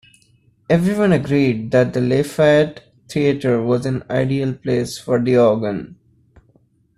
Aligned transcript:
Everyone 0.67 1.11
agreed 1.11 1.69
that 1.69 1.93
the 1.93 2.01
Lafayette 2.01 2.91
Theatre 3.07 3.61
was 3.61 3.85
an 3.85 4.01
ideal 4.09 4.51
place 4.55 4.97
for 4.97 5.21
the 5.23 5.37
organ. 5.37 5.95